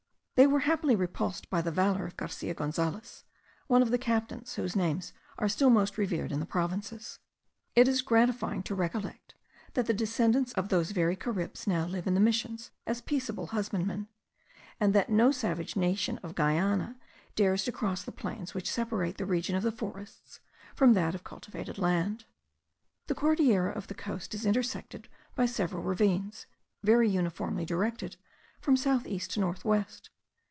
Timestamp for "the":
1.61-1.69, 3.91-3.99, 9.85-9.93, 12.15-12.19, 18.01-18.11, 19.19-19.27, 19.61-19.71, 23.05-23.13, 23.89-23.93